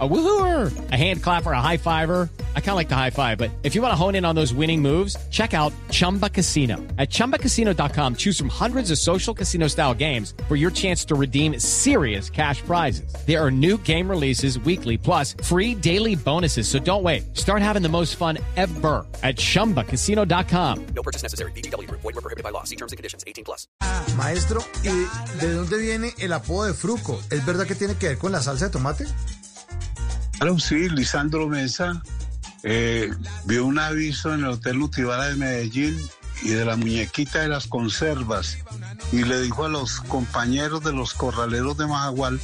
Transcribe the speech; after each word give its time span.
A 0.00 0.08
woohooer, 0.08 0.90
a 0.90 0.96
hand 0.96 1.22
clapper, 1.22 1.52
a 1.52 1.60
high 1.60 1.76
fiver. 1.76 2.28
I 2.56 2.60
kind 2.60 2.70
of 2.70 2.76
like 2.76 2.88
the 2.88 2.96
high 2.96 3.10
five, 3.10 3.38
but 3.38 3.52
if 3.62 3.76
you 3.76 3.82
want 3.82 3.92
to 3.92 3.96
hone 3.96 4.16
in 4.16 4.24
on 4.24 4.34
those 4.34 4.52
winning 4.52 4.82
moves, 4.82 5.16
check 5.30 5.54
out 5.54 5.72
Chumba 5.90 6.28
Casino. 6.28 6.78
At 6.98 7.10
chumbacasino.com, 7.10 8.16
choose 8.16 8.36
from 8.36 8.48
hundreds 8.48 8.90
of 8.90 8.98
social 8.98 9.32
casino 9.32 9.68
style 9.68 9.94
games 9.94 10.34
for 10.48 10.56
your 10.56 10.72
chance 10.72 11.04
to 11.04 11.14
redeem 11.14 11.60
serious 11.60 12.28
cash 12.28 12.60
prizes. 12.62 13.14
There 13.24 13.40
are 13.40 13.52
new 13.52 13.78
game 13.78 14.10
releases 14.10 14.58
weekly, 14.58 14.98
plus 14.98 15.36
free 15.44 15.76
daily 15.76 16.16
bonuses. 16.16 16.66
So 16.66 16.80
don't 16.80 17.04
wait. 17.04 17.36
Start 17.36 17.62
having 17.62 17.82
the 17.82 17.88
most 17.88 18.16
fun 18.16 18.38
ever 18.56 19.06
at 19.22 19.36
chumbacasino.com. 19.36 20.86
No 20.86 21.02
purchase 21.04 21.22
necessary. 21.22 21.52
BGW. 21.52 21.88
Void 21.88 22.02
were 22.02 22.12
prohibited 22.14 22.42
by 22.42 22.50
law. 22.50 22.64
See 22.64 22.76
terms 22.76 22.90
and 22.90 22.96
conditions. 22.96 23.22
18 23.28 23.44
plus. 23.44 23.68
Maestro, 24.16 24.60
¿y 24.82 25.40
de 25.40 25.52
dónde 25.54 25.78
viene 25.78 26.12
el 26.18 26.32
apodo 26.32 26.64
de 26.64 26.74
Fruco? 26.74 27.20
¿Es 27.30 27.44
verdad 27.46 27.66
que 27.66 27.76
tiene 27.76 27.94
que 27.94 28.08
ver 28.08 28.18
con 28.18 28.32
la 28.32 28.40
salsa 28.40 28.66
de 28.66 28.70
tomate? 28.72 29.06
Sí, 30.58 30.90
Lisandro 30.90 31.48
Mesa 31.48 32.02
eh, 32.64 33.10
vio 33.46 33.64
un 33.64 33.78
aviso 33.78 34.34
en 34.34 34.40
el 34.40 34.50
Hotel 34.50 34.78
Nutibara 34.78 35.28
de 35.28 35.36
Medellín 35.36 35.98
y 36.42 36.50
de 36.50 36.66
la 36.66 36.76
muñequita 36.76 37.40
de 37.40 37.48
las 37.48 37.66
conservas 37.66 38.58
y 39.10 39.24
le 39.24 39.40
dijo 39.40 39.64
a 39.64 39.70
los 39.70 40.02
compañeros 40.02 40.84
de 40.84 40.92
los 40.92 41.14
corraleros 41.14 41.78
de 41.78 41.86
Majagual, 41.86 42.38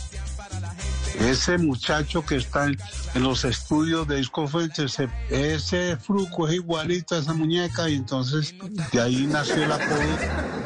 ese 1.21 1.59
muchacho 1.59 2.25
que 2.25 2.37
está 2.37 2.69
en, 2.69 2.79
los 3.17 3.45
estudios 3.45 4.09
de 4.09 4.17
Disco 4.17 4.49
Fuentes, 4.49 4.99
ese, 4.99 5.11
ese 5.29 5.99
fruco 5.99 6.49
es 6.49 6.55
igualito 6.55 7.15
a 7.15 7.19
esa 7.19 7.35
muñeca 7.35 7.91
y 7.91 7.97
entonces 7.97 8.55
de 8.93 9.01
ahí 9.01 9.27
nació 9.27 9.63
el 9.63 9.73
apodo 9.73 10.01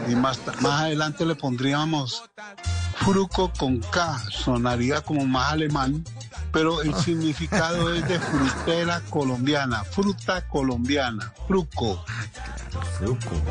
y 0.09 0.15
más, 0.15 0.39
más 0.61 0.83
adelante 0.83 1.27
le 1.27 1.35
pondríamos 1.35 2.23
fruco 3.05 3.53
con 3.59 3.81
K, 3.81 4.23
sonaría 4.31 5.01
como 5.01 5.27
más 5.27 5.53
alemán, 5.53 6.05
pero 6.55 6.81
el 6.83 6.95
significado 6.95 7.93
es 7.93 8.07
de 8.09 8.19
frutera 8.21 9.03
colombiana, 9.11 9.85
fruta 9.85 10.47
colombiana, 10.49 11.35
fruco. 11.49 12.05
Fruco. 12.99 13.43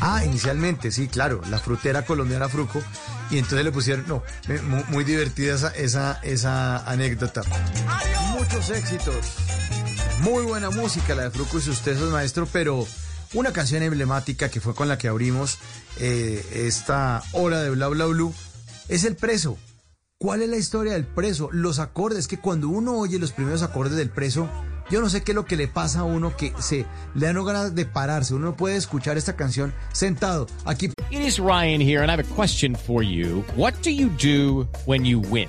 Ah, 0.00 0.24
inicialmente, 0.24 0.90
sí, 0.92 1.08
claro, 1.08 1.42
la 1.50 1.58
frutera 1.58 2.04
colombiana 2.04 2.48
Fruco. 2.48 2.80
Y 3.30 3.38
entonces 3.38 3.64
le 3.64 3.72
pusieron, 3.72 4.06
no, 4.08 4.22
muy, 4.64 4.84
muy 4.88 5.04
divertida 5.04 5.54
esa, 5.54 5.68
esa, 5.70 6.20
esa 6.22 6.78
anécdota. 6.90 7.42
Muchos 8.38 8.70
éxitos. 8.70 9.34
Muy 10.20 10.44
buena 10.44 10.70
música 10.70 11.14
la 11.14 11.24
de 11.24 11.30
Fruco 11.30 11.58
y 11.58 11.62
sus 11.62 11.80
tesos, 11.80 12.10
maestro, 12.10 12.48
pero 12.50 12.86
una 13.34 13.52
canción 13.52 13.82
emblemática 13.82 14.48
que 14.48 14.60
fue 14.60 14.74
con 14.74 14.88
la 14.88 14.98
que 14.98 15.08
abrimos 15.08 15.58
eh, 15.98 16.44
esta 16.66 17.22
hora 17.32 17.60
de 17.60 17.70
Bla 17.70 17.88
Bla 17.88 18.06
Blue 18.06 18.34
es 18.88 19.04
El 19.04 19.16
Preso. 19.16 19.58
¿Cuál 20.22 20.42
es 20.42 20.50
la 20.50 20.58
historia 20.58 20.92
del 20.92 21.06
preso? 21.06 21.48
Los 21.50 21.78
acordes, 21.78 22.28
que 22.28 22.38
cuando 22.38 22.68
uno 22.68 22.92
oye 22.98 23.18
los 23.18 23.32
primeros 23.32 23.62
acordes 23.62 23.96
del 23.96 24.10
preso, 24.10 24.50
yo 24.90 25.00
no 25.00 25.08
sé 25.08 25.22
qué 25.22 25.32
es 25.32 25.34
lo 25.34 25.46
que 25.46 25.56
le 25.56 25.66
pasa 25.66 26.00
a 26.00 26.04
uno 26.04 26.36
que 26.36 26.52
se 26.58 26.84
le 27.14 27.26
dan 27.26 27.42
ganas 27.42 27.74
de 27.74 27.86
pararse. 27.86 28.34
Uno 28.34 28.50
no 28.50 28.54
puede 28.54 28.76
escuchar 28.76 29.16
esta 29.16 29.34
canción 29.34 29.72
sentado 29.94 30.46
aquí. 30.66 30.92
It 31.10 31.22
is 31.22 31.38
Ryan 31.38 31.80
here, 31.80 32.02
and 32.02 32.10
I 32.10 32.12
have 32.12 32.20
a 32.20 32.34
question 32.34 32.74
for 32.76 33.02
you. 33.02 33.42
What 33.56 33.72
do 33.82 33.88
you 33.88 34.10
do 34.10 34.68
when 34.84 35.06
you 35.06 35.20
win? 35.20 35.48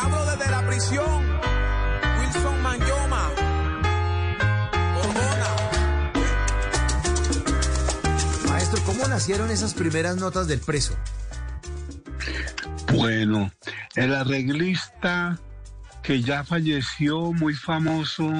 Hablo 0.00 0.24
desde 0.26 0.50
la 0.50 0.66
prisión. 0.66 1.40
Wilson 2.20 2.62
Manyoma. 2.62 3.30
Hormona. 5.00 5.56
Maestro, 8.48 8.82
¿cómo 8.84 9.08
nacieron 9.08 9.50
esas 9.50 9.74
primeras 9.74 10.16
notas 10.16 10.48
del 10.48 10.60
preso? 10.60 10.96
Bueno, 12.92 13.50
el 13.96 14.14
arreglista 14.14 15.38
que 16.02 16.22
ya 16.22 16.42
falleció, 16.42 17.32
muy 17.32 17.54
famoso, 17.54 18.32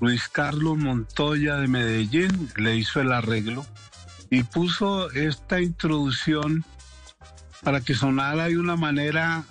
Luis 0.00 0.28
Carlos 0.28 0.78
Montoya 0.78 1.56
de 1.56 1.66
Medellín, 1.66 2.50
le 2.56 2.76
hizo 2.76 3.00
el 3.00 3.12
arreglo 3.12 3.66
y 4.30 4.42
puso 4.42 5.10
esta 5.10 5.60
introducción 5.60 6.64
para 7.62 7.80
que 7.80 7.94
sonara 7.94 8.44
de 8.44 8.58
una 8.58 8.76
manera, 8.76 9.44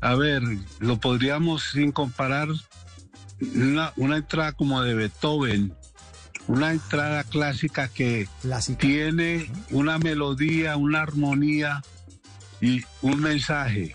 a 0.00 0.14
ver, 0.14 0.42
lo 0.78 0.98
podríamos 0.98 1.70
sin 1.72 1.92
comparar, 1.92 2.48
una, 3.54 3.92
una 3.96 4.16
entrada 4.16 4.52
como 4.52 4.82
de 4.82 4.94
Beethoven, 4.94 5.74
una 6.46 6.72
entrada 6.72 7.24
clásica 7.24 7.88
que 7.88 8.28
Clásica. 8.42 8.78
tiene 8.78 9.50
una 9.70 9.98
melodía, 9.98 10.76
una 10.76 11.02
armonía 11.02 11.82
y 12.60 12.82
un 13.02 13.20
mensaje. 13.20 13.94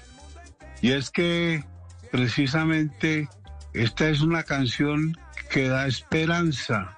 Y 0.81 0.91
es 0.91 1.09
que 1.09 1.63
precisamente 2.11 3.27
esta 3.73 4.09
es 4.09 4.21
una 4.21 4.43
canción 4.43 5.17
que 5.49 5.67
da 5.67 5.87
esperanza 5.87 6.97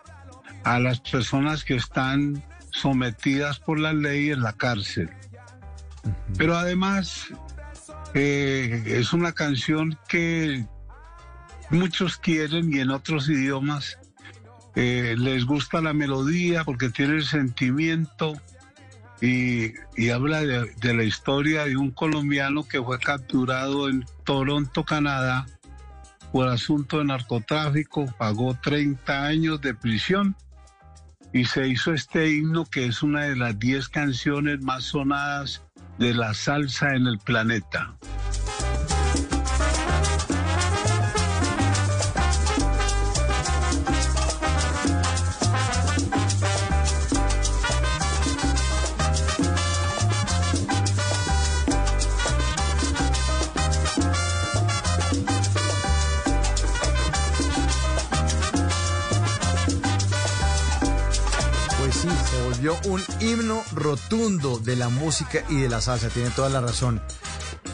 a 0.63 0.79
las 0.79 0.99
personas 0.99 1.63
que 1.63 1.75
están 1.75 2.43
sometidas 2.71 3.59
por 3.59 3.79
la 3.79 3.93
ley 3.93 4.31
en 4.31 4.41
la 4.41 4.53
cárcel. 4.53 5.09
Pero 6.37 6.57
además 6.57 7.29
eh, 8.13 8.83
es 8.85 9.13
una 9.13 9.33
canción 9.33 9.97
que 10.07 10.65
muchos 11.69 12.17
quieren 12.17 12.73
y 12.73 12.79
en 12.79 12.91
otros 12.91 13.29
idiomas 13.29 13.97
eh, 14.75 15.15
les 15.17 15.45
gusta 15.45 15.81
la 15.81 15.93
melodía 15.93 16.63
porque 16.63 16.89
tiene 16.89 17.15
el 17.15 17.25
sentimiento 17.25 18.39
y, 19.19 19.73
habla 20.11 20.41
de, 20.41 20.71
de 20.79 20.93
la 20.93 21.03
historia 21.03 21.65
de 21.65 21.75
un 21.75 21.89
colombiano 21.89 22.67
que 22.67 22.81
fue 22.81 22.99
capturado 22.99 23.89
en 23.89 24.05
Toronto, 24.23 24.83
Canadá, 24.83 25.47
por 26.31 26.47
asunto 26.47 26.99
de 26.99 27.05
narcotráfico, 27.05 28.05
pagó 28.17 28.55
30 28.61 29.25
años 29.25 29.61
de 29.61 29.73
prisión 29.73 30.35
y 31.33 31.45
se 31.45 31.67
hizo 31.67 31.93
este 31.93 32.31
himno 32.31 32.65
que 32.65 32.85
es 32.85 33.01
una 33.01 33.23
de 33.23 33.35
las 33.35 33.57
10 33.57 33.89
canciones 33.89 34.61
más 34.61 34.83
sonadas 34.83 35.63
de 35.97 36.13
la 36.13 36.33
salsa 36.33 36.93
en 36.93 37.07
el 37.07 37.17
planeta. 37.19 37.93
Se 62.09 62.41
volvió 62.43 62.75
un 62.85 63.01
himno 63.21 63.63
rotundo 63.73 64.59
de 64.59 64.75
la 64.75 64.89
música 64.89 65.43
y 65.49 65.61
de 65.61 65.69
la 65.69 65.81
salsa, 65.81 66.09
tiene 66.09 66.29
toda 66.29 66.49
la 66.49 66.61
razón. 66.61 67.01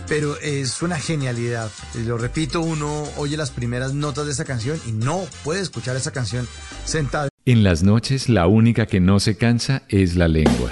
Pero 0.07 0.37
es 0.39 0.81
una 0.81 0.99
genialidad. 0.99 1.71
Lo 2.05 2.17
repito, 2.17 2.61
uno 2.61 3.03
oye 3.17 3.37
las 3.37 3.51
primeras 3.51 3.93
notas 3.93 4.25
de 4.25 4.31
esta 4.31 4.45
canción 4.45 4.79
y 4.85 4.91
no 4.91 5.25
puede 5.43 5.61
escuchar 5.61 5.95
esta 5.95 6.11
canción 6.11 6.47
sentado. 6.85 7.29
En 7.45 7.63
las 7.63 7.83
noches 7.83 8.29
la 8.29 8.47
única 8.47 8.85
que 8.85 8.99
no 8.99 9.19
se 9.19 9.37
cansa 9.37 9.83
es 9.87 10.15
la 10.15 10.27
lengua. 10.27 10.71